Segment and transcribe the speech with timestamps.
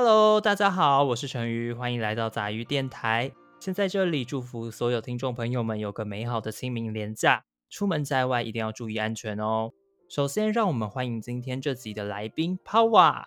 [0.00, 3.32] Hello，大家好，我是陈瑜，欢迎来到杂鱼电台。
[3.58, 9.72] 先在这里祝福所有听众朋友们有个美好的清明连假，出门在外一定要注意安全哦。
[10.08, 13.24] 首先，让我们欢迎今天这集的来宾 Power。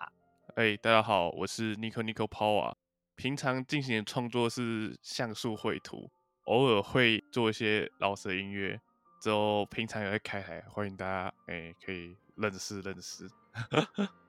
[0.56, 2.72] 哎，大家好，我是 Nico Nico Power。
[3.16, 6.10] 平常进行的创作是像素绘图，
[6.46, 8.80] 偶尔会做一些老舍音乐，
[9.20, 13.28] 之后平常也会开台，欢迎大家哎可以认识认识。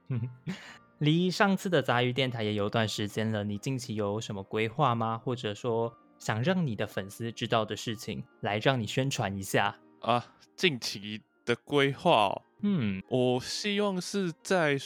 [1.00, 5.18] 离上次的杂鱼电台也有段时间了，你近期有什么规划吗？
[5.18, 10.26] 或者说想让你的粉丝知道的事情，来让你宣传一下啊？
[10.56, 14.78] 近期的规划，嗯，我希望是在，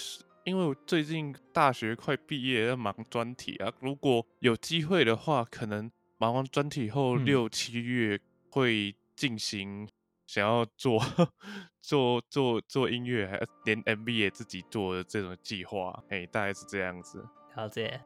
[0.44, 3.72] 因为我最近大学快毕业，要忙专题啊。
[3.80, 9.88] 如果有机会的话，可能忙完专题后六七月会进行。
[10.28, 11.02] 想要做
[11.82, 17.26] 做做做音乐，还连 MV 也自己做的这种计划，哎，大概是这样子。
[17.56, 18.02] 了解。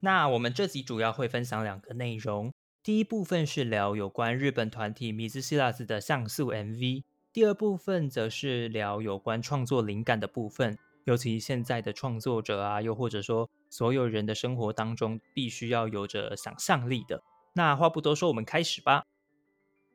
[0.00, 17.22] 那我们这集主要会分享两个内容，第一部分是聊有关日本团体米兹希拉斯的像素 MV，第二部分则是聊有关创作灵感的部分，尤其现在的创作者啊，又或者说所有人的生活当中，必须要有着想象力的。
[17.52, 19.04] 那话不多说，我们开始吧。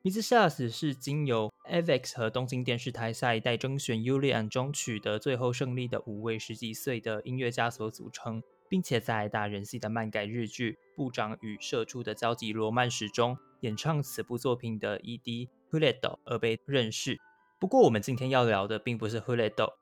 [0.06, 17.18] M i s s s 是经由 Avex 和东京电视台下一代征选 Ulian 中取得最后胜利的五位十几岁的音乐家所组成，并且在大人气的漫改日剧《部长与社畜的交集罗曼史》中演唱此部作品的 ED Huledo 而被认识。
[17.58, 19.72] 不过，我们今天要聊的并不是 Huledo，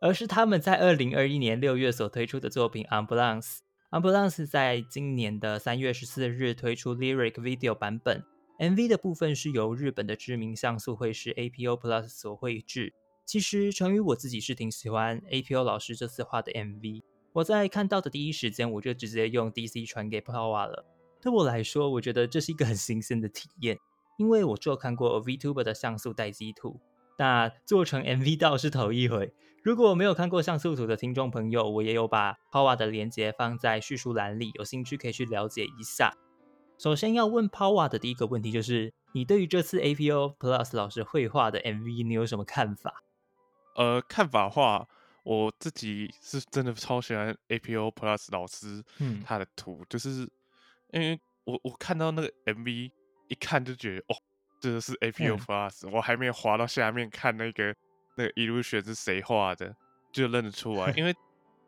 [0.00, 3.58] 而是他们在二零二一年六月所推出的作品 Ambulance。
[3.90, 8.24] Ambulance 在今年的三月十四日推出 Lyric Video 版本。
[8.58, 12.94] MV 的部分是由日本的知名像素绘师 APO Plus 所绘制。
[13.26, 17.02] 其实成宇我自己是挺喜欢 APO 老师这次画的 MV。
[17.32, 20.86] 我在看到的第一时间，我就直接用 DC 传给 Power 了。
[21.20, 23.78] 对我来说，我觉得这是一个很新鲜的体验，
[24.18, 26.78] 因为我就看过 VTuber 的像素待机图，
[27.18, 29.32] 那做成 MV 倒是头一回。
[29.64, 36.12] 如果没有看过像素图的听众朋友，我也有把 Power 的链接放在叙述栏里，有兴趣可以去了解一下。
[36.76, 43.02] 首先要问 Power 的第一个问题就是，你对于这次 APO Plus 老师绘画的 MV，你有什么看法？
[43.76, 44.86] 呃，看法话，
[45.22, 50.28] 我自己是真的超喜欢 APO Plus 老师，嗯，他的图，就是
[50.92, 52.90] 因为我我看到那个 MV，
[53.28, 54.16] 一看就觉得，哦，
[54.60, 57.74] 这个是 APO Plus，我还没有滑到下面看那个
[58.16, 59.74] 那个 illusion 是谁画的，
[60.12, 61.14] 就认得出来，因为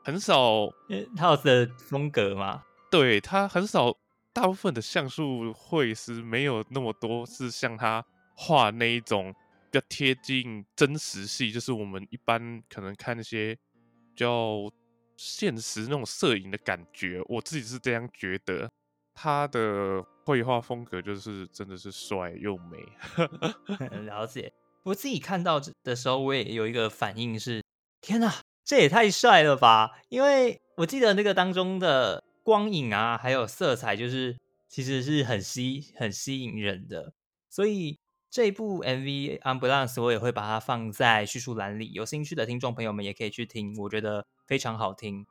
[0.05, 0.69] 很少，
[1.17, 3.97] 他的风格嘛，对他很少。
[4.37, 8.05] 大部分的像素绘师没有那么多是像他
[8.35, 9.33] 画那一种
[9.71, 14.71] 比较贴近真实系，就是我们一般可能看那些比较
[15.17, 17.23] 现实那种摄影的感觉。
[17.29, 18.71] 我自己是这样觉得，
[19.15, 22.77] 他的绘画风格就是真的是帅又美。
[24.05, 24.53] 了解，
[24.85, 27.63] 我自己看到的时候，我也有一个反应是：
[28.03, 29.99] 天哪，这也太帅了吧！
[30.11, 32.23] 因为我记得那个当中的。
[32.47, 37.13] 光影啊，还有色彩，就是其实是很吸很吸引人的。
[37.51, 37.99] 所以
[38.31, 45.27] 这部 MV Ambulance 我也会把它放在叙述栏里，有兴趣的听众朋友们也可以去听，我觉得非常好听。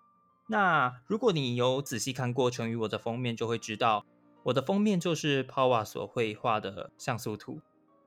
[0.50, 4.06] 那如果你有仔细看过成语我的封面，就会知道
[4.44, 7.62] 我的封面就是 Power 所绘画的像素图。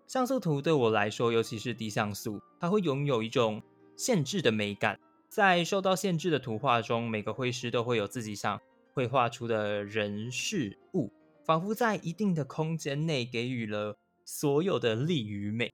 [0.06, 3.62] 像素图对我来说，尤其是低像素，它会拥有一种
[3.96, 5.00] 限制的美感。
[5.30, 8.60] 在受到限制的图画中，每个绘师都会有自己想。
[8.98, 11.12] 绘画出的人事物，
[11.44, 15.72] 仿佛在一定的空间内给予了所有的力与美。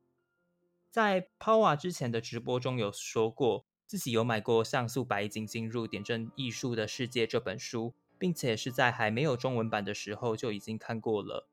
[0.90, 11.48] 在 Power 之前的直播中有说过，自己有买过《像素白金进入点阵艺术的世界》这本书，并且是在还没有中文版的时候就已经看过了。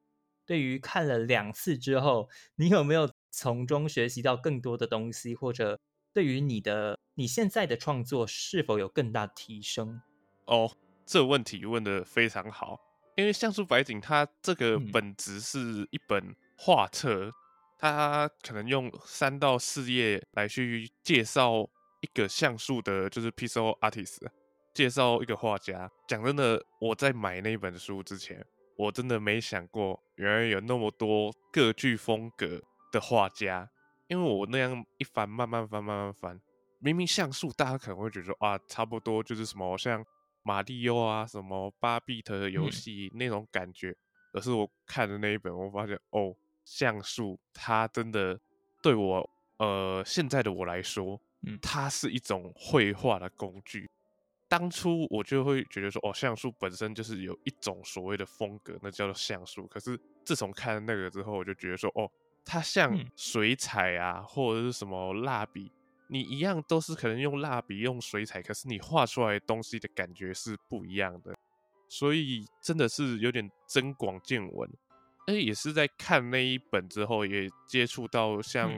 [0.46, 2.28] 对于看了两次之后，
[2.58, 5.80] 你有没有从中学习到更多的东西，或者
[6.12, 10.02] 对于你的你现在的创作是否有更大提升？
[10.44, 10.76] 哦。
[11.06, 12.80] 这问题问的非常好，
[13.16, 17.32] 因为像素白景它这个本质是一本画册，
[17.78, 21.70] 它可能用三到四页来去介绍
[22.02, 24.26] 一个像素的，就是 pixel artist，
[24.74, 25.92] 介绍一个画家。
[26.08, 28.46] 讲真的，我在买那本书之前，
[28.78, 32.62] 我真的没想过原来有那么多各具风格
[32.92, 33.70] 的画家。
[34.08, 36.40] 因为我那样一翻，慢慢翻，慢慢翻，
[36.80, 40.06] 明明像素大家可能会觉得啊，差不多就是什么像。
[40.44, 43.96] 马里奥啊，什么八 bit 的游戏那种感觉，
[44.32, 46.36] 可是我看的那一本，我发现哦，
[46.66, 48.40] 像素它真的
[48.82, 53.90] 对我呃现在的我来说，嗯，它是一种绘画的工具。
[54.48, 59.66] 当初我就会觉得说，哦，像素本身就是有一种所谓的风格，那叫做像素。
[59.68, 62.12] 可是自从看了那个之后，我就觉得说，哦，
[62.44, 65.72] 它像水彩啊，或者是什么蜡笔，
[66.12, 71.34] 你一样都是可能用蜡笔、用水彩，可是你画出来的东西的感觉是不一样的。
[71.88, 74.70] 所以真的是有点增广见闻。
[75.28, 78.70] 哎，也是在看那一本之后，也接触到像，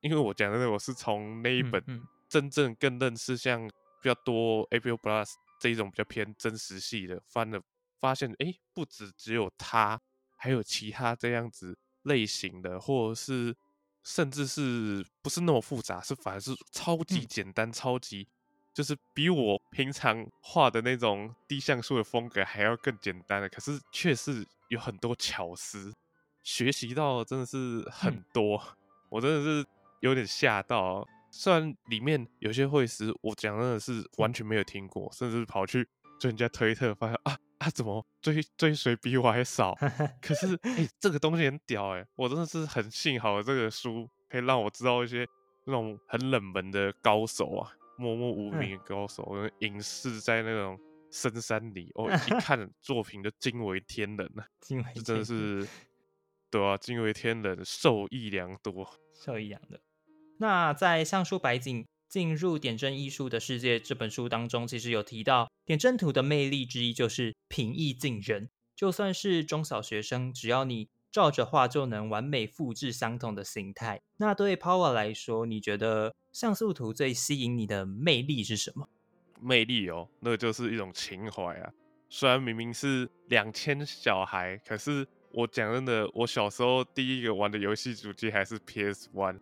[0.00, 1.82] 因为我讲的，我是从那一本
[2.28, 3.68] 真正更认识像。
[4.02, 7.62] 比较多 A P U Plus 这一种比较偏真实系的，翻了
[8.00, 10.00] 发现，哎，不止只有它，
[10.36, 13.54] 还有其他这样子类型的，或者是
[14.02, 18.26] 甚至是不是那么复杂，是反而是超级简单，超级
[18.74, 25.92] 就是比我平常画的那种低像素的风格还要更简单的，可是却是有很多巧思，
[26.42, 28.60] 学习到真的是很多，
[29.10, 29.66] 我真的是
[30.00, 31.06] 有点吓到。
[31.30, 35.88] 虽然里面有些会师，我讲真的是完全没有听过，甚至跑去
[36.20, 39.72] 追人家推特，发现啊啊，怎么追追随比我还少？
[40.20, 45.24] 可是哎，这个东西很屌哎，我真的是很幸好这个书可以让我知道一些
[45.66, 49.24] 那种很冷门的高手啊，默默无名的高手，
[49.60, 50.76] 隐士在那种
[51.12, 55.66] 深山里，我一 看作品就惊为天人了，这真的是
[56.50, 59.78] 对啊，惊为天人，受益良多，受益良多。
[60.38, 68.50] 那在像素白景进入点阵艺术的世界这本书当中，其实有提到点阵图的魅力之一就是平易近人。
[68.76, 74.02] 就算是中小学生，只要你照着画，就能完美复制相同的形态。
[74.18, 78.90] 那对 Power 来说，你觉得像素图最吸引你的魅力是什么？
[79.40, 81.72] 魅力哦，那就是一种情怀啊。
[82.10, 89.40] 虽然明明是两千小孩，可是我讲真的，我小时候第一个玩的游戏主机还是 PS One。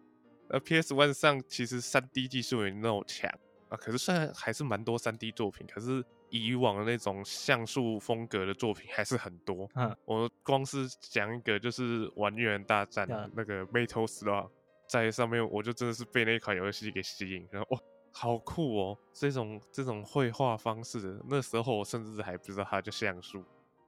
[0.51, 3.31] 呃，PS One 上其实三 D 技术也那么强
[3.69, 9.69] 啊，可是虽然还是蛮多三 D 作品，可是以往的那种像素风格的作品还是很多。
[9.77, 14.51] 嗯，我光是讲一个就是玩《越人大战》那个 Metal Slug，
[14.89, 17.81] 在上面我就真的是被那款游戏给吸引，然后哇，
[18.13, 18.99] 好酷哦！
[19.13, 23.45] 这种这种绘画方式，那时候我甚至还不知道它叫像素，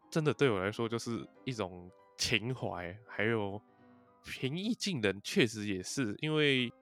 [0.08, 3.60] 真的对我来说就是一种情怀，还有。
[4.24, 6.72] 平易近人确实也是，因为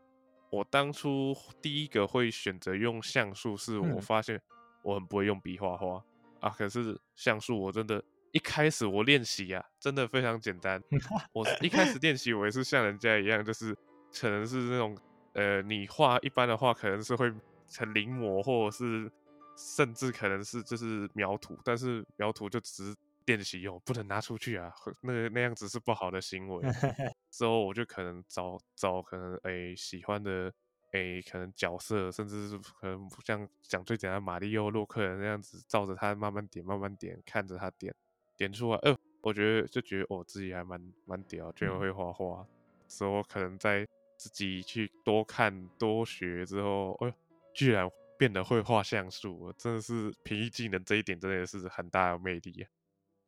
[0.50, 4.40] 我当初第一个会选择用像素，是我发现
[4.82, 6.04] 我很不会用笔画画
[6.40, 6.50] 啊。
[6.50, 8.02] 可是像素我真的，
[8.32, 10.82] 一开始我练习啊，真的非常简单。
[11.32, 13.74] 我一开始练习，我也是像人家一样，就是
[14.12, 14.96] 可能是那种
[15.32, 17.32] 呃，你画一般的画，可能是会
[17.68, 19.10] 成临摹，或者是
[19.56, 22.96] 甚至可能是就是描图，但是描图就只是。
[23.30, 24.72] 练习用不能拿出去啊，
[25.02, 26.60] 那个那样子是不好的行为。
[27.30, 30.52] 之后我就可能找找可能诶喜欢的
[30.92, 37.94] 诶可能角色，甚至是可能像讲最简单马里奥洛克人那样子，照着他慢慢点慢慢点，看着他点
[38.36, 38.78] 点出来。
[38.78, 42.44] 呃，我觉得就觉得我自己还蛮蛮屌，居然会画画。
[42.88, 43.86] 之后可能在
[44.16, 47.14] 自己去多看多学之后，哎，
[47.54, 47.88] 居然
[48.18, 52.68] 变得会画像素，真的是平易近人这一点真的是很大的魅力啊。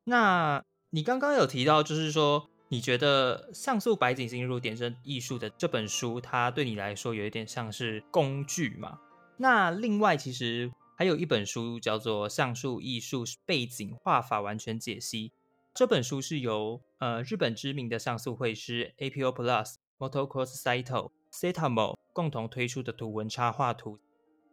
[0.04, 8.98] 那你刚刚有提到，就是说你觉得《像素白景进入点阵艺术》的这本书，它对你来说有一点像是工具嘛？
[9.36, 15.28] 那另外其实还有一本书叫做《像素艺术背景画法完全解析》，
[15.72, 23.98] 这本书是由呃日本知名的像素绘师 APO Plus、Motocross Saito、Setamo 共同推出的图文插画图，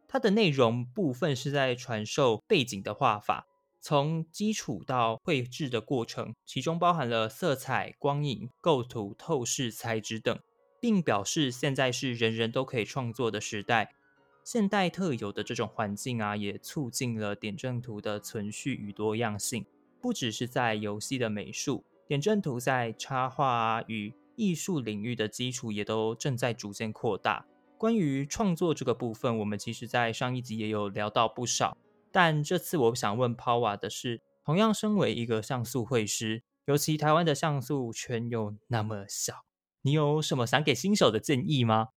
[0.07, 3.47] 它的内容部分是在传授背景的画法。
[3.81, 10.37] 从基础到绘制的过程，其中包含了色彩、光影、构图、透视、材质等，
[10.81, 13.93] 并表示现在是人人都可以创作的时代。
[14.43, 19.65] 现代特有的这种环境啊，也促进了点阵图的存续与多样性。
[20.01, 27.45] 不只是在游戏的美术，点阵图在插画与艺术领域的基础也都正在逐渐扩大。
[27.77, 31.77] 关于创作这个部分，我们其实在上一集也有聊到不少。
[32.11, 39.45] 但这次我想问 Power 的是，同样身为一个像素绘师，尤其台湾的像素圈又那么小，
[39.83, 41.89] 你有什么想给新手的建议吗？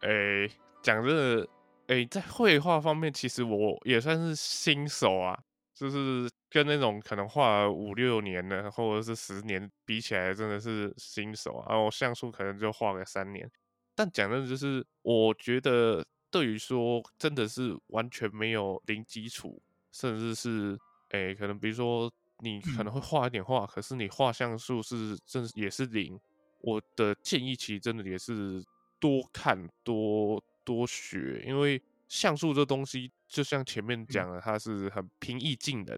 [0.00, 0.48] 诶，
[0.82, 1.48] 讲真的，
[1.88, 5.38] 诶，在绘画方面，其实我也算是新手啊，
[5.74, 11.66] 就是跟那种可能画五六年的或者是十年比起来，真的是新手啊。
[11.70, 13.50] 然后像素可能就画个三年，
[13.96, 16.04] 但讲真的，就是我觉得。
[16.34, 19.62] 对于说，真的是完全没有零基础，
[19.92, 20.76] 甚至是
[21.10, 26.18] 诶，可能比如说你可能会画一点画，可是你画像素是真也是零。
[26.60, 28.60] 我的建议其实真的也是
[28.98, 35.96] 多看多多学，因为像素这东西，就像前面讲的，它是很平易近人，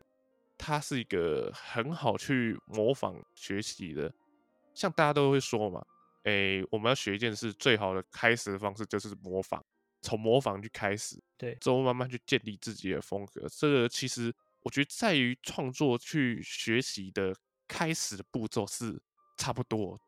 [0.58, 4.12] 它是一个很好去模仿学习的。
[4.74, 5.82] 像大家都会说嘛，
[6.24, 9.64] 哎，我们要学一件事，最好的开始的方式就是模仿，
[10.06, 13.48] 从模仿去开始，对，之后慢慢去建立自己的风格。
[13.48, 14.32] 这个其实
[14.62, 17.34] 我觉得在于创作去学习的
[17.66, 19.02] 开始的步骤是
[19.36, 20.00] 差不多，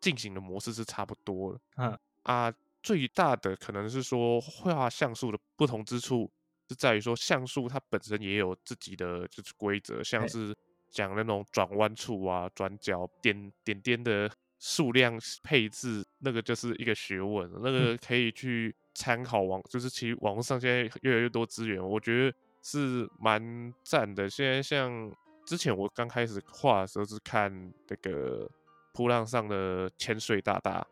[0.00, 1.60] 进行的模式是差不多的。
[1.76, 2.54] 嗯啊。
[2.84, 6.30] 最大的可能是说画像素的不同之处，
[6.68, 10.54] 是在于说像素它本身也有自己的就是规则，像是
[10.90, 14.30] 讲那种转弯处啊、转角点点点的
[14.66, 24.30] 数量配置，那个就是一个学问，那个可以去参考网，就是其实网络上现在越来越多资源，我觉得是蛮赞的。
[24.30, 27.52] 现在像之前我刚开始画的时候是看
[27.88, 28.50] 那个
[28.94, 30.86] 扑浪上的千岁大大。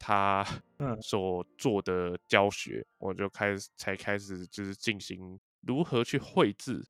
[0.00, 0.46] 他
[1.02, 6.86] 所做的教学，我就开始才开始就是进行如何去绘制，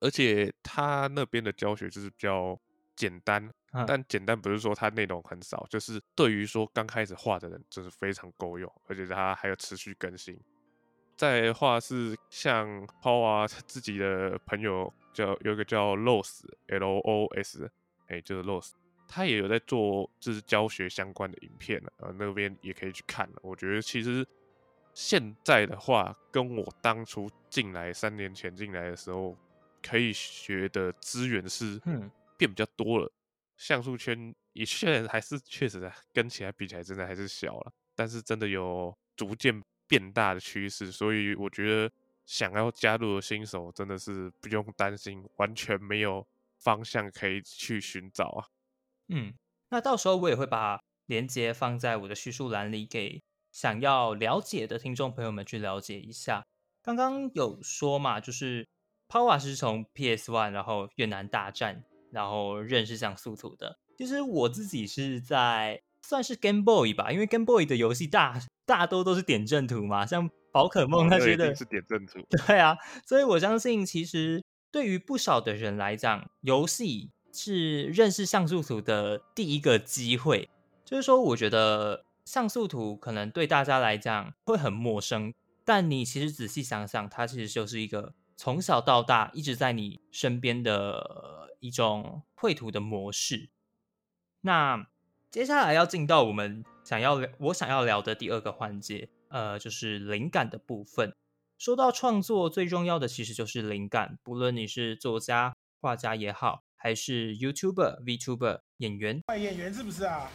[0.00, 2.58] 而且他那边的教学就是比较
[2.96, 3.48] 简单，
[3.86, 10.38] 但简单不是说它内容很少，就是对于说刚开始画的人就是非常够用，而且它还有持续更新。
[11.16, 17.70] 再画是像抛啊 自己的朋友叫有一个叫 Los L O S，
[18.08, 18.72] 哎就是 Los。
[19.08, 23.36] 他也有在做就是教学相关的影片了，呃，那边也可以去看了。
[23.40, 24.26] 我觉得其实
[24.94, 29.36] 现在的话，跟我当初进来三年前进来的时候，
[29.80, 31.80] 可以学的资源是
[32.36, 33.12] 变比较多了。
[33.56, 40.92] 像素圈也虽然还是确实跟起来比起来真的还是小了，但是真的有逐渐变大的趋势。
[40.92, 41.90] 所以我觉得
[42.26, 46.26] 想要加入的新手真的是不用担心，完全没有
[46.58, 48.48] 方向可以去寻找啊。
[49.08, 49.32] 嗯，
[49.70, 56.44] 那到时候我也会把链接放在我的叙述栏里，给想要了解的听众朋友们去了解一下。
[56.82, 58.68] 刚刚有说嘛，就是
[59.08, 63.78] Power 是从 PS One，然后越南大战，然后认识像素图的。
[63.98, 72.20] 其实我自己是在算是 Game Boy 吧，因为 Game Boy 的游戏大 大多都是点阵图嘛，像宝可梦那些的，是点阵图。
[72.46, 77.10] 对啊，所以我相信，其实对于不少的人来讲，游戏。
[77.38, 80.48] 是认识像素图的第一个机会，
[80.86, 93.50] 就是说，我觉得像素图可能对大家来讲会很陌生，但你其实仔细想想，它其实就是一个从小到大一直在你身边的一种绘图的模式。
[94.40, 94.88] 那
[95.30, 101.14] 接下来要进到我们想要聊我想要聊的第二个环节，呃，就是灵感的部分。
[101.58, 106.62] 说到创作，最重要的其实就是灵感，不论你是作家、画家也好。
[106.78, 110.30] 还是 YouTuber、VTuber、演员，演员是不是啊？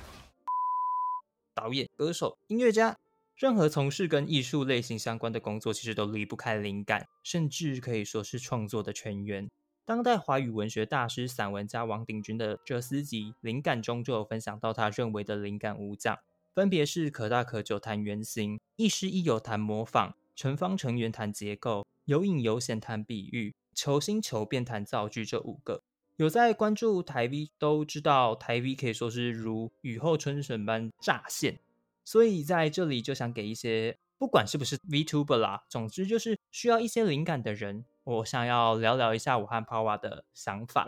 [1.55, 2.97] 导演、歌手、音乐家，
[3.35, 9.49] 任何从事跟艺术类型相关的工作，其实都离不开灵感，甚至可以说是创作的泉源。
[9.91, 16.17] 当代华语文学大师、散文家王鼎钧的这四集《灵感》中就有分享到他认为的灵感五讲，
[16.55, 25.81] 分别是可大可久谈原型，亦师亦友谈模仿，成方成圆谈结构，有隐有显谈比喻，求新求变谈造句这五个。
[26.15, 31.60] 有在关注台 V 都知道，台 V 可以说是如雨后春笋般乍现，
[32.05, 40.86] 所以在这里就想给一些不管是不是 VTuber 啦，总之就是需要一些灵感的人，我想要聊聊一下我和 Power 的想法。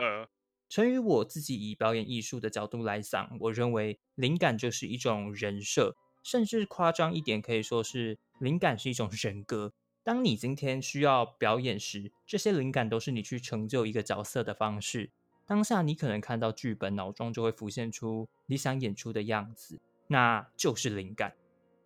[0.68, 9.72] 成于我自己以表演艺术的角度来想，我认为灵感就是一种人设，甚至夸张一点，可以说是灵感是一种人格。
[10.02, 15.10] 当你今天需要表演时，这些灵感都是你去成就一个角色的方式。
[15.46, 21.34] 当下你可能看到剧本，脑中就会浮现出你想演出的样子，那就是灵感。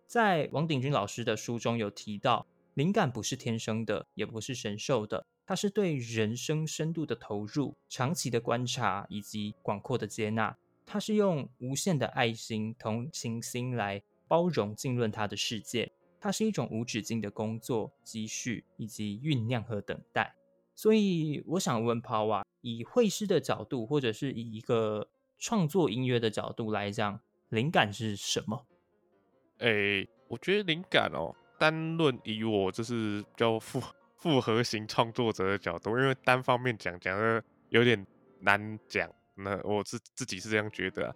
[0.07, 2.47] 在王鼎钧老师的书中有提到，
[2.79, 10.55] 灵感不是天生的，也不是神授的，它是对人生深度的投入、长期的观察以及广阔的接纳。
[10.85, 15.91] 它是用无限的爱心、同情心来包容、浸润他的世界。
[16.21, 20.33] 它是一种无止境的工作、积蓄以及酝酿和等待。
[20.73, 22.43] 所以，我想问 Power。
[22.61, 27.19] 以绘师的角度，或者是以一个创作音乐的角度来讲，
[27.49, 28.65] 灵感是什么？
[29.57, 33.79] 诶，我觉得灵感哦，单论以我就是比较复
[34.15, 38.07] 复合型创作者的角度，因为单方面讲讲的有点
[38.39, 39.07] 难讲。
[39.35, 41.15] 那我自自己是这样觉得。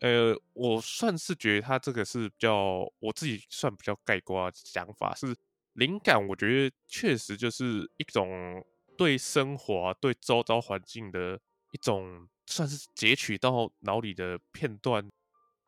[0.00, 5.34] 呃，我算是觉得他这个是比较我自己算比较概括想法是
[5.74, 8.62] 灵感，我觉得确实就是一种。
[8.98, 11.40] 对生活、对周遭环境的
[11.72, 15.10] 一种，算是截取到脑里的片段。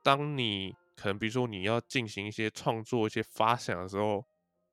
[0.05, 4.25] 当你可能，比如说你要进行一些创作、一些发想的时候，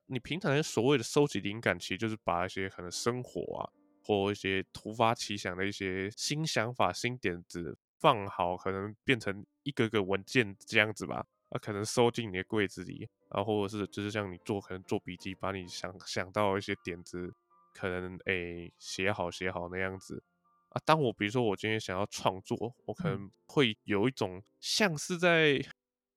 [0.08, 3.70] 你平常所谓的收集灵感，其实就是把一些可能生活啊，
[4.04, 11.26] 或一些突发奇想的一些新想法、新点子放好，可能变成一个个文件这样子吧。
[11.50, 17.34] 啊，可能收进你的柜子里，然后或者是就是像你做可能做笔记，把你想想到一些点子，
[17.74, 20.22] 可能诶写好写好那样子。
[20.70, 25.60] 啊，当我比如说我今天想要创作，我可能会有一种像是在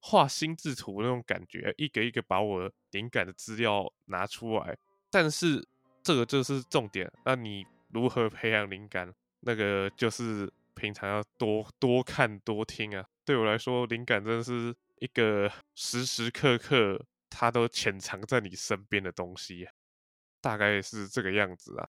[0.02, 4.76] 画心智图那种感觉，一个一个把我灵感的资料拿出来。
[5.10, 5.64] 但是
[6.02, 9.14] 这个就是重点，那你如何培养灵感？
[9.40, 13.06] 那个就是平常要多多看多听啊。
[13.24, 19.68] 对我来说，灵感真的是一个时时刻刻它都潜藏在你身边的东西，
[20.40, 21.88] 大概是这个样子啊。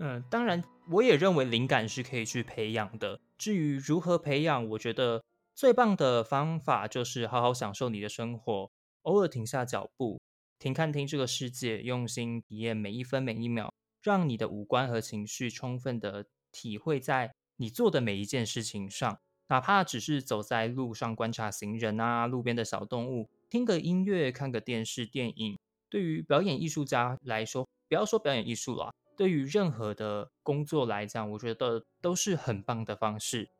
[0.00, 3.20] 嗯，当然，我也认为灵感是可以去培养的。
[3.36, 5.22] 至于如何培养，我觉得
[5.58, 8.70] 最棒的方法就是好好享受你的生活，
[9.02, 10.20] 偶尔停下脚步，
[10.56, 25.58] 停看听这个世界，用心体验每一分每一秒，让你的五官和情绪充分的体会在你做的每一件事情上，哪怕只是走在路上观察行人啊，路边的小动物，听个音乐，看个电视电影。
[25.90, 28.94] 对于表演艺术家来说，不要说表演艺术了。
[29.16, 33.50] 对于任何的工作来讲，我觉得都是很棒的方式。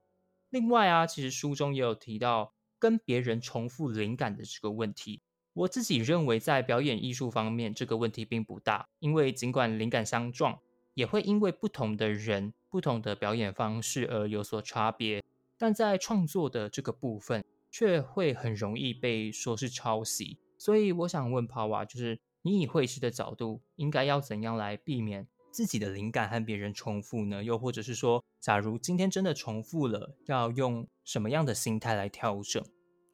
[0.50, 5.21] 另外啊，其实书中也有提到跟别人重复灵感的这个问题。
[5.52, 10.59] 我自己认为，在表演艺术方面，这个问题并不大，因为尽管灵感相撞，
[10.95, 15.23] 也会因为不同的人、不同的表演方式而有所差别。
[15.59, 20.38] 但在创作的这个部分，却会很容易被说是抄袭。
[20.57, 25.26] 所以，我想问 Power，就是你以会师的角度，应该要怎样来避免？
[25.50, 27.43] 自己的灵感和别人重复呢？
[27.43, 32.62] 又或者是说，假如今天真的重复了，要用什么样的心态来调整？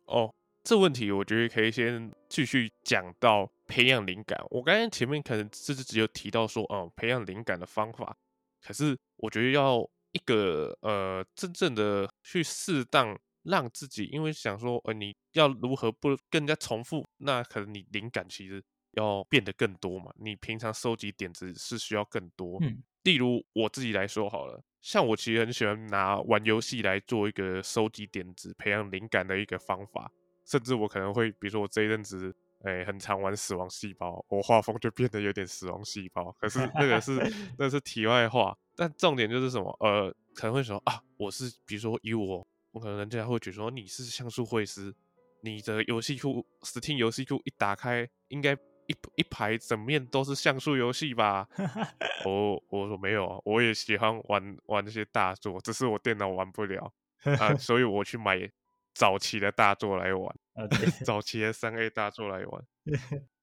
[0.06, 4.38] 哦，这问题我觉得可以先继续讲到培养灵感。
[4.50, 8.16] 我刚才前面可能只是只有提到说，哦，培养灵感的方法。
[8.62, 9.80] 可是我觉得要
[10.12, 17.04] 一个呃，真正的去适当让自己，因为想说，呃，你要如何不更加重复？
[17.18, 18.62] 那可能你灵感其实。
[18.96, 20.14] 要变得更多嘛？
[20.20, 22.58] 你平常收集点子是需要更多。
[22.62, 30.12] 嗯，例如我自己来说好了，像我其实很喜欢拿玩游戏来做一个收集点子、培养灵感的一个方法。
[30.44, 36.30] 甚至我可能会，比如说我这一阵子，哎，很常玩死亡细胞，我画风就变得有点死亡细胞。
[36.38, 37.18] 可是那个是
[37.58, 39.74] 那是题外话，但重点就是什么？
[39.80, 44.94] 呃，可能会说啊，我是比如说以我，我可能人家会觉得说你是像素绘师，
[45.40, 48.54] 你的游戏库 Steam 游戏库一打开，应该。
[48.86, 51.46] 一一排整面都是像素游戏吧？
[52.24, 56.92] 我我说没有，我也喜欢玩玩那些大作，只是我电脑玩不了
[57.38, 58.50] 啊，所以我去买
[58.94, 60.36] 早期的大作来玩，
[61.04, 62.64] 早期的三 A 大作来玩。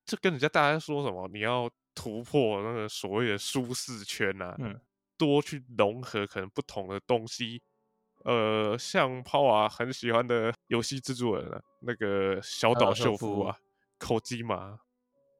[0.04, 4.56] 就跟人家大家说什么，你要突破那个所谓的舒适圈呐，
[5.16, 7.62] 多去融合可能不同的东西。
[8.24, 13.56] 呃，像泡啊很喜欢的游戏制作人啊，那个小岛秀夫啊，
[13.98, 14.80] 口基嘛。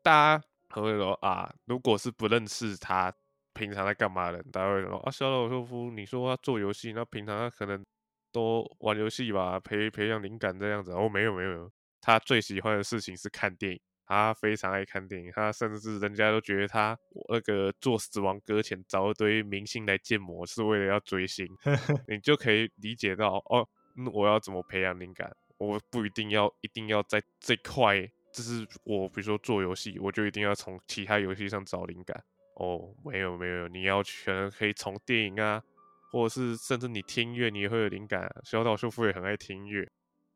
[0.03, 3.13] 大家可能会说啊，如果是不认识他
[3.55, 7.85] 平常在干嘛的，大家会说啊，小岛秀夫，你说他做游戏，那平常他可能
[8.33, 10.91] 都玩游戏吧，培培养灵感这样子。
[10.93, 21.47] 哦，没有没有没有，他最喜欢的事情是看电影，他非常爱看电影，他甚至人家都觉得他那个做死亡搁浅找一堆明星来建模是为了要追星，
[22.09, 23.69] 你就可以理解到哦，
[24.15, 28.11] 我要怎么培养灵感，我不一定要一定要在这块。
[28.33, 32.95] 就是我，比如说做游戏，我就一定要从其他游戏上找灵感哦。
[33.05, 35.63] 没有没有，你要可能可以从电影啊，
[36.11, 38.29] 或者是甚至你听音乐，你也会有灵感。
[38.45, 39.87] 小岛秀夫也很爱听音乐，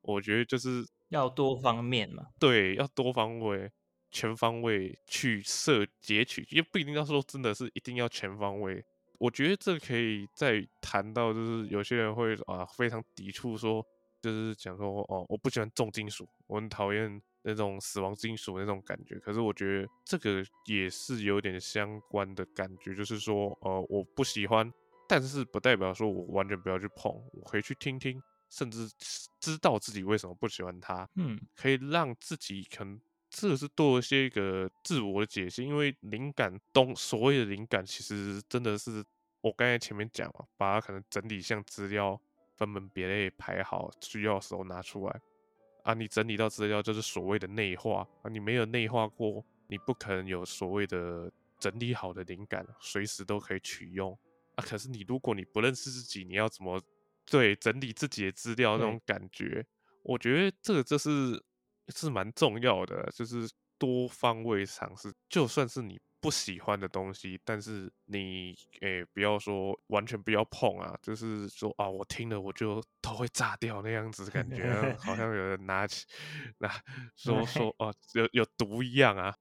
[0.02, 2.26] 我觉得就是要多方面嘛。
[2.38, 3.70] 对，要多方位、
[4.10, 8.84] 全方位去摄截取，也不一定要说真的是一定要全方位。
[9.18, 13.82] 我觉得这可以再谈到，就是有些人会啊非常抵触说，
[14.20, 17.22] 就是讲说哦，我不喜欢重金属，我很讨厌。
[17.48, 24.68] 那种死亡金属那种感觉，可是我觉得这个也是有点相关的感觉，就是说，呃，我不喜欢，
[25.08, 28.90] 但是不代表说我完全不要去碰，我可以去听听，甚至
[29.38, 39.04] 知道自己为什么不喜欢它，嗯，可以让自己可能这是多一些一个自我的解析，因为灵感东所谓的灵感，其实真的是
[39.40, 42.20] 我刚才前面讲了，把它可能整理像资料，
[42.56, 45.20] 分门别类排好，需要的时候拿出来。
[45.86, 54.12] 啊，你整理到资料就是所谓的内化啊，你没有内化过，你不可能有所谓的整理好的灵感，随时都可以取用
[54.56, 54.64] 啊。
[54.64, 56.82] 可是你如果你不认识自己，你要怎么
[57.24, 59.64] 对整理自己的资料那种感觉？
[60.02, 61.40] 我觉得这个就是
[61.94, 76.04] 是蛮重要的，就是多方位尝试，就算是你不喜欢的东西，但是你诶不要说完全不要碰啊，就是说啊，我听了我就头会炸掉那样子感觉，好像有人拿起
[76.58, 76.68] 拿
[77.14, 79.34] 说 说哦有有毒一样啊。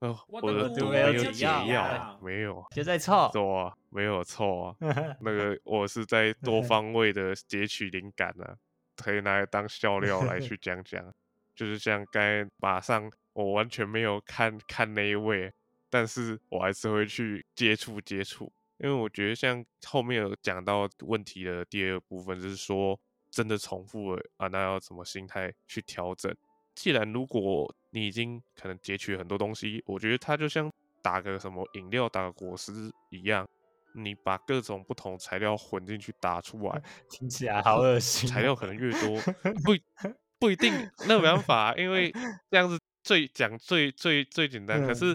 [0.00, 4.86] 哦，我的毒没有解药，没有，就在臭，错，没有错啊。
[5.22, 8.56] 那个我是在多方位的截取灵感啊，
[8.96, 11.14] 可以拿来当笑料来去讲讲。
[11.54, 15.52] 就是像刚才马上，我完全没有看看那一位，
[15.92, 22.98] 但是我还是会去接触接触，因为我觉得像后面有讲到问题的第二部分，就是说
[23.30, 26.34] 真的重复了啊，那要怎么心态去调整？
[26.74, 32.72] 既然如果你已经可能截取很多东西，我觉得它就像打个什么饮料、打个果汁
[33.10, 33.46] 一样，
[33.94, 38.26] 你把各种不同材料混进去打出来， 听起来好恶 心。
[38.26, 39.20] 材料可能越多，
[39.62, 39.76] 不
[40.38, 40.72] 不一定，
[41.06, 42.10] 那没办法，因为
[42.50, 44.80] 这样子最讲最最最简单。
[44.86, 45.14] 可是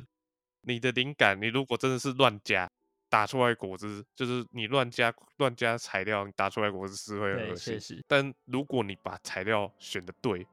[0.67, 2.69] 你的灵感，你如果真的是乱加
[3.09, 8.03] 打出来果汁，就是你乱加乱加材料，你打出来果汁是会很恶心。
[8.07, 10.45] 但如果你把材料选的对。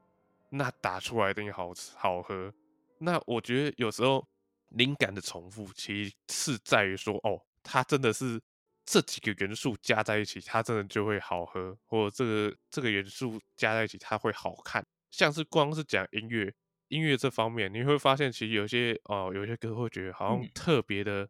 [0.51, 2.53] 那打出来一定好吃好喝。
[2.99, 4.25] 那我觉得有时候
[4.69, 8.39] 灵感的重复，其实是在于说，哦，它真的是
[8.85, 14.85] 这几个元素加在一起，它真的就会好喝，或者这个这个元素加在一起，它会好看。
[15.11, 16.53] 像是光是讲音乐，
[16.89, 21.27] 音乐这方面，你会发现其实有些哦，有些歌会觉得好像特别的，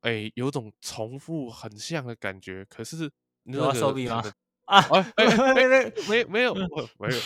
[0.00, 2.64] 哎，有种重复很像的感觉。
[2.68, 3.10] 可是
[3.44, 4.22] 你知道手笔吗？
[4.66, 4.80] 啊，
[5.14, 7.16] 哎没没没没有没有没有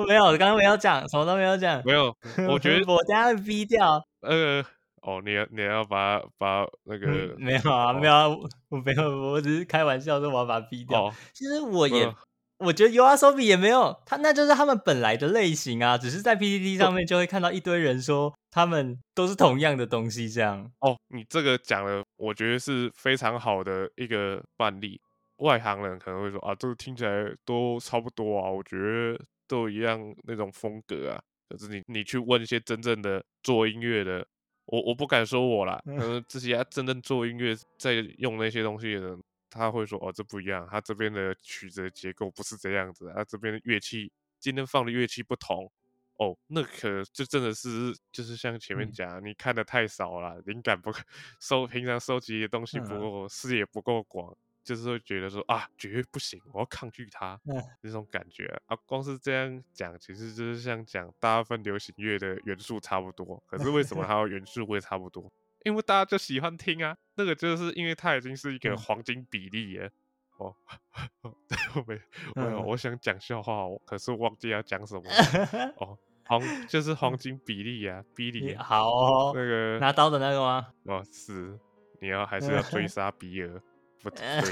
[0.00, 2.14] 我 没有，刚刚没有讲，什么都没有讲，没有。
[2.48, 4.06] 我觉得我等下会逼掉。
[4.20, 4.62] 呃，
[5.00, 11.10] 哦，你要你要把把那个没有啊，没有，我没有，我只是开玩笑说我要把它逼掉。
[11.32, 12.14] 其实我也
[12.58, 20.70] 我觉得 U R S O B 也没有，他那就是他们本来的类型啊，只是在 P T T 上面就会看到一堆人说他们都是同样的东西这样。
[20.80, 25.00] 哦，你这个讲的，我觉得是非常好的一个范例。
[25.38, 29.16] 外行人可能会说啊，这个听起来都差不多啊，我觉得
[29.46, 31.20] 都一样那种风格啊。
[31.48, 34.26] 可是你你去问一些真正的做音乐的，
[34.66, 45.70] 我我不敢说我啦， 可能这些真正做音乐在用那些东西的人，他会说哦，这不一样，他这边的曲子结构不是这样子，他这边的乐器今天放的乐器不同，
[46.16, 50.92] 哦，那可就真的是就是像前面讲，你看的太少了，灵感不
[51.40, 54.36] 收，平常收集的东西不够，视野不够广。
[54.64, 57.40] 就是会觉得说啊，绝对不行，我要抗拒它，
[57.80, 58.76] 那种感觉啊。
[58.84, 63.42] 光是这样讲，其实就是像讲大部分流行乐的元素差不多。
[63.46, 65.32] 可是为什么它元素会差不多？
[65.68, 66.96] 因为大家就喜欢听啊。
[67.16, 69.90] 那个就是因为它已经是一个黄金比例耶。
[70.38, 70.54] 哦，
[71.74, 72.00] 我没，
[72.34, 75.02] 没有，我想讲笑话，可是忘记要讲什么。
[75.78, 78.54] 哦，黄就是黄金比例啊，比例。
[78.54, 80.68] 好，那个拿刀的那个吗？
[80.84, 81.58] 哦，是，
[82.00, 83.60] 你要还是要追 杀比尔？
[84.00, 84.42] 不对，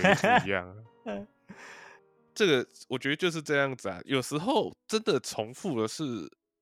[0.41, 0.77] 不一样。
[2.35, 4.01] 这个我觉得就是这样子啊。
[4.05, 6.05] 有时候真的重复的是，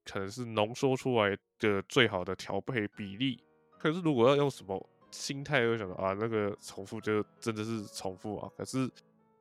[0.05, 3.43] 可能是浓缩出来的最好的调配比例。
[3.85, 8.51] 可是如果要用什么心态，又想啊，那个重复就真的是重复啊。
[8.57, 8.91] 可是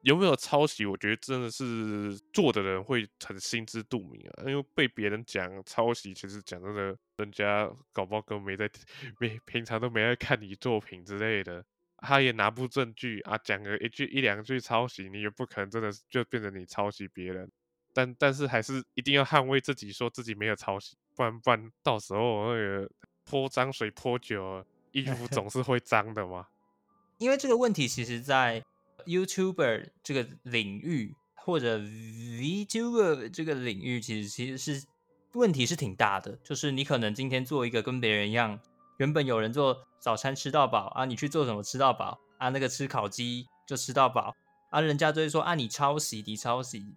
[0.02, 0.86] 有没有抄袭？
[0.86, 4.44] 我觉得真的是做的人会很心知肚明啊。
[4.46, 8.70] 因为被别人讲抄袭，其实讲真的，人家搞不好根本没在，
[9.18, 11.64] 没平常都没在看你作品之类的。
[12.00, 17.50] 他也拿不证据啊，讲个一句一两句抄袭，你也不可能真的就变成你抄袭别人。
[17.94, 22.90] 但但是还是一定要捍卫自己，说自己没有抄袭，不然不然到时候那个
[23.26, 26.48] 泼脏水泼久了，衣服总是会脏的嘛。
[27.20, 28.64] 因为这个问题，其实在
[29.06, 34.86] YouTuber 这个领域或者 VTuber 这个领域，其实其实是
[35.34, 36.38] 问题是挺大的。
[36.44, 38.60] 就是你可能今天做一个跟别人一样。
[38.98, 42.50] 原本有人做早餐吃到饱啊，你去做什么吃到饱啊？
[42.50, 44.36] 那个吃烤鸡就吃到饱
[44.70, 46.96] 啊，人家就会说啊，你抄袭，你抄袭。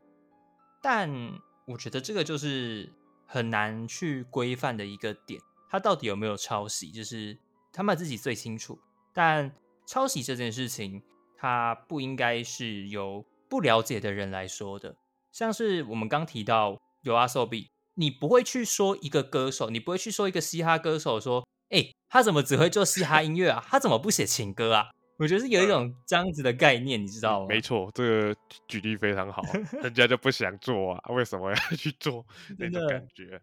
[0.82, 1.10] 但
[1.64, 2.92] 我觉得这个就是
[3.26, 7.36] 很难去规范的一个点，他到底有没有抄袭，就是
[7.72, 8.78] 他们自己最清楚。
[9.12, 9.52] 但
[9.86, 11.02] 抄袭这件事情，
[11.36, 14.96] 它不应该是由不了解的人来说的。
[15.32, 21.46] 像是我们刚提到有阿 s o b 你不会去说一个歌手，你不会去说一个嘻哈歌手说。
[21.70, 23.60] 哎，他怎么只会做嘻哈音乐啊？
[23.66, 24.86] 他怎么不写情歌啊？
[25.18, 27.46] 我觉得是有一种这样子的概念，你知道吗？
[27.48, 28.36] 没 错，这个
[28.68, 29.42] 举例非常好，
[29.82, 32.24] 人家就不想做啊，为什么要去做
[32.56, 33.42] 那种感觉？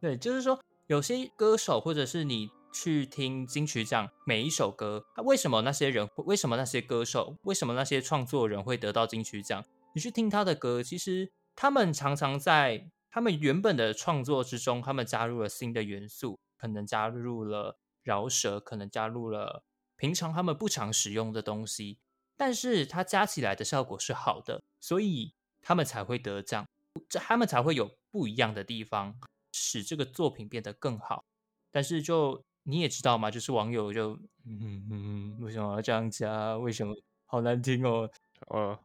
[0.00, 0.56] 对，就是说
[0.86, 9.64] 有些歌手，或者是你去听金曲奖每一首歌，为什么那些人，为什么那些歌手，为什么那些创作人会得到金曲奖？
[9.94, 16.38] 你去听他的歌，其实他们常常在他们原本的创作之中，他们加入了新的元素。
[16.56, 19.64] 可能加入了饶舌，可能加入了
[19.98, 21.98] 平常他们不常使用的东西，
[22.38, 26.64] 但是它加起来的效果是好的，所以他们才会得奖，
[27.06, 29.14] 这他们才会有不一样的地方，
[29.54, 31.24] 使这个作品变得更好。
[31.70, 34.14] 但是就你也知道嘛，就是网友就
[34.44, 36.56] 嗯嗯嗯，为什么要这样加？
[36.58, 36.94] 为什么
[37.26, 38.10] 好难听哦？
[38.50, 38.78] 呃。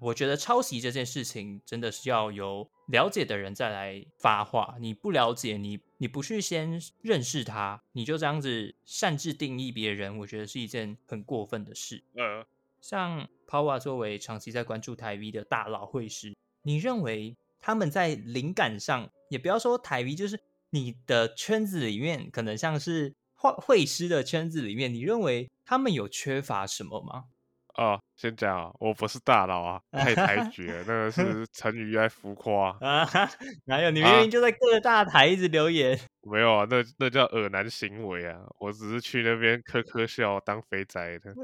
[0.00, 4.74] 我觉得抄袭这件事情真的是要由了解的人再来发话。
[4.80, 12.02] 你不了解，你你不去先认识他，你就这样子擅自定义别人，我觉得是一件很过分的事。
[12.14, 12.44] 嗯，
[12.80, 20.38] 像 Power 作为长期在关注台 V 的大佬会师，你认为他们在灵感上，也不要说台迷就是
[20.70, 27.24] 你的圈子里面，可能像是画会师的圈子里面，你认为他们有缺乏什么吗？
[27.78, 33.08] 哦，先讲，我不是大佬啊，太抬举了，那个是 成语在浮夸啊，
[33.64, 33.90] 哪有？
[33.90, 41.34] 你明明就在各大台一直留言，没有啊，那那叫恶男行为啊，我只是去那边科科笑当肥宅的，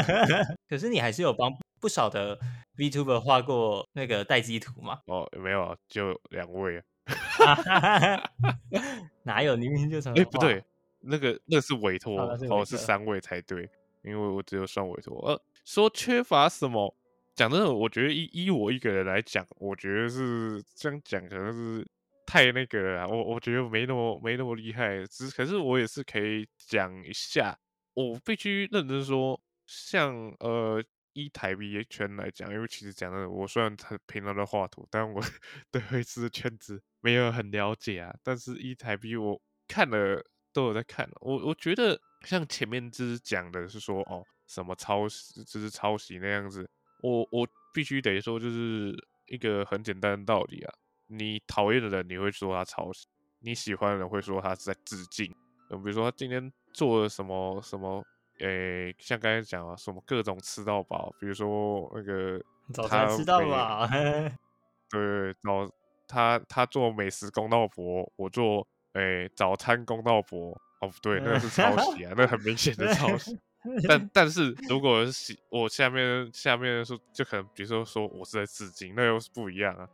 [0.66, 2.38] 可是你还是有帮不少的
[2.78, 5.00] VTuber 画过那个待机图嘛？
[5.04, 6.82] 哦，没有啊，就两位啊，
[9.24, 9.56] 哪有？
[9.56, 10.62] 明明就成哎，不对，
[11.00, 13.68] 那个那是委托，哦，是三位才对，
[14.02, 15.40] 因为我只有算委托，呃。
[15.64, 16.94] 说缺乏什么？
[17.34, 21.86] 讲真的，我觉得依依我一个人来讲，我觉得是这样讲，可能是
[22.24, 23.08] 太那个了。
[23.08, 25.04] 我我觉得没那么没那么厉害。
[25.06, 27.58] 只可是我也是可以讲一下，
[27.94, 30.82] 我必须认真说，像呃
[31.16, 35.20] 一台 B 圈来讲，因为其实讲的，我虽然很平常的画图，但我
[35.72, 38.14] 对绘师圈子没有很了解啊。
[38.22, 44.24] 但是一台币我看了都有在看，我我觉得像前面只讲的是说哦。
[44.48, 46.70] 什么抄袭，就是抄袭那样子。
[47.02, 48.94] 我我必须得说，就是
[49.26, 50.72] 一个很简单的道理啊。
[51.08, 53.08] 你讨厌的人，你会说他抄袭；
[53.40, 55.34] 你喜欢的人会说他是在致敬。
[55.70, 58.00] 嗯，比如说他今天做了什么什么，
[58.40, 62.40] 诶，像刚才讲啊，什么各种吃到饱，比如说那个
[62.72, 63.86] 早餐吃到饱，
[64.90, 65.70] 对，早
[66.06, 70.56] 他他做美食公道婆，我做诶早餐公道婆。
[70.78, 73.34] 哦，不对，那个是抄袭啊，那很明显的抄袭。
[73.88, 79.88] 但但是，如果是我下面下面说，就可能比如说说我是在致敬，那又是不一样啊，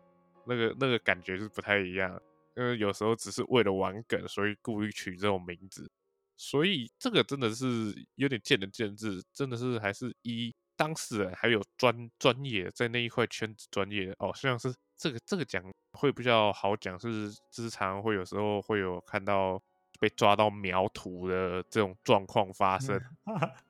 [0.44, 2.20] 那个那个感觉就是不太一样，
[2.56, 5.88] 因为有时候只是为了玩梗，所以故意取这种名字，
[6.36, 19.62] 所以这个真的是有点见仁见智，真的是还是一当事人还有专专业在那一块圈子专业哦，像是这个这个讲会比较好讲，是日常会有时候会有看到。
[20.00, 23.00] 被抓到描图的这种状况发生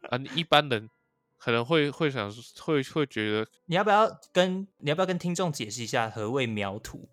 [0.08, 0.88] 啊，一般人
[1.36, 7.06] 可能会会想会会觉得，你要不要跟你要不要跟听众解释一下何谓描图？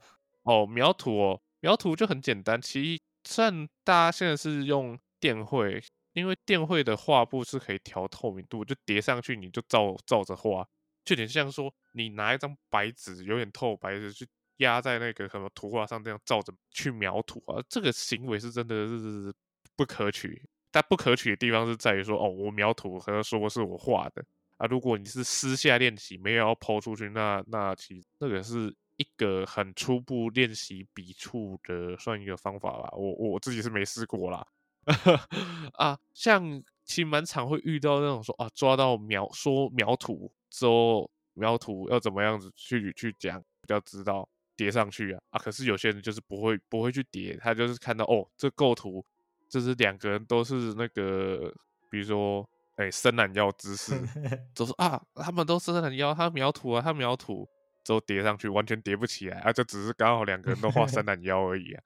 [0.43, 10.67] 哦，描图哦，描图就很简单，其实虽然大家现在是用电绘，因为电绘的画布是可以调透明度，就叠上去你就照照着画，
[11.05, 14.27] 就有点像说你拿一张白纸，有点透白的去。
[14.59, 19.33] 压在那个什么图画上，这样照着去描图啊，这个行为是真的是
[19.77, 20.43] 不可取。
[20.69, 24.21] 但不可取的地方是在于说，哦，我描图和说是我画的
[24.57, 24.67] 啊。
[24.67, 32.89] 如果你是私下练习，没有要抛出去，那那其实那个是一个很初步练习笔触的算一个方法吧。
[32.97, 34.45] 我我自己是没试过啦。
[35.77, 44.27] 啊，像其实蛮常会遇到那种说啊，抓到描说描图之后，描图要怎么样子去去讲，比较知道。
[44.59, 45.39] 叠上去啊啊！
[45.39, 49.01] 可是有些人就是不会不会去叠，他就是看到哦，这构图
[49.47, 51.49] 就是两个人都是那个，
[51.89, 53.93] 比如说哎伸懒腰姿势，
[54.53, 57.47] 就说啊，他们都伸懒腰，他描图啊，他描图
[57.85, 61.81] 之后叠上去完全叠不起来啊，就只是刚好两个人都画伸懒腰而已啊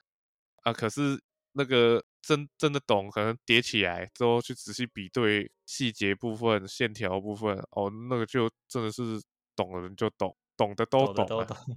[0.63, 0.73] 啊！
[0.73, 1.21] 可是
[1.53, 9.21] 那个真真的懂，可能叠起来之后去仔细比对细节部分、线条部分哦，那个就真的是
[9.55, 10.35] 懂的人就懂。
[10.55, 11.25] 懂的都懂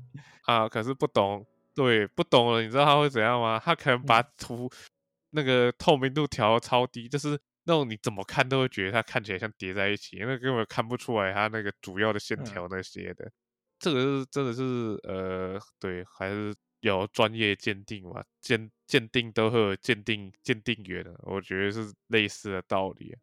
[0.44, 3.58] 啊，可是不懂，对，不懂了，你知道他会怎样吗？
[3.58, 4.70] 他可能把图
[5.30, 13.32] 那个透明度调超低，就是那种你怎么看都会觉得它看起来像叠在一起，那根本看不出来它那个主要的线条那些的。
[13.78, 16.54] 这个是真的是呃，对，还是
[16.86, 18.24] 有专业鉴定嘛？
[18.40, 23.16] 鉴鉴定都会有鉴定鉴定员的，我觉得是类似的道理。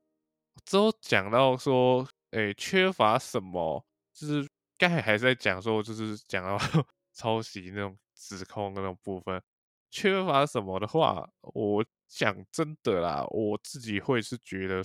[0.65, 3.85] 之后讲到说，哎，缺乏什么？
[4.13, 4.47] 就是。
[4.75, 6.57] 刚才还在讲说，就是讲到
[7.13, 9.41] 抄袭那种指控那种部分，
[9.91, 14.81] 缺乏什么的话，我讲真的啦，我自己会是觉得